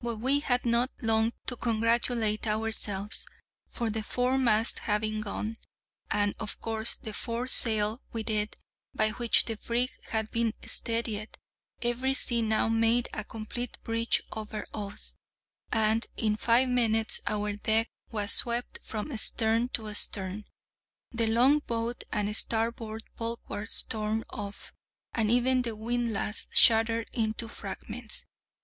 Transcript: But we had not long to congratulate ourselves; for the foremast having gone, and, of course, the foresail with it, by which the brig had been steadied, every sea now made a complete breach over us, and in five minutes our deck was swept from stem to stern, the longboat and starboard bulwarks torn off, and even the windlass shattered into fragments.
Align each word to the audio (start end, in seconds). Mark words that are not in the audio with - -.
But 0.00 0.16
we 0.16 0.40
had 0.40 0.66
not 0.66 0.90
long 1.00 1.34
to 1.46 1.54
congratulate 1.54 2.48
ourselves; 2.48 3.24
for 3.70 3.90
the 3.90 4.02
foremast 4.02 4.80
having 4.80 5.20
gone, 5.20 5.56
and, 6.10 6.34
of 6.40 6.60
course, 6.60 6.96
the 6.96 7.12
foresail 7.12 8.02
with 8.12 8.28
it, 8.28 8.56
by 8.92 9.10
which 9.10 9.44
the 9.44 9.54
brig 9.56 9.90
had 10.08 10.32
been 10.32 10.52
steadied, 10.66 11.38
every 11.80 12.12
sea 12.12 12.42
now 12.42 12.68
made 12.68 13.08
a 13.12 13.22
complete 13.22 13.78
breach 13.84 14.20
over 14.32 14.66
us, 14.74 15.14
and 15.70 16.06
in 16.16 16.34
five 16.36 16.68
minutes 16.68 17.20
our 17.28 17.52
deck 17.52 17.88
was 18.10 18.32
swept 18.32 18.80
from 18.82 19.16
stem 19.16 19.68
to 19.68 19.94
stern, 19.94 20.44
the 21.12 21.28
longboat 21.28 22.02
and 22.10 22.34
starboard 22.36 23.04
bulwarks 23.16 23.82
torn 23.82 24.24
off, 24.30 24.72
and 25.14 25.30
even 25.30 25.62
the 25.62 25.76
windlass 25.76 26.48
shattered 26.52 27.06
into 27.12 27.46
fragments. 27.46 28.26